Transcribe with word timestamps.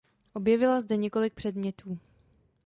Objevila 0.33 0.81
zde 0.81 0.97
několik 0.97 1.33
předmětů. 1.33 1.99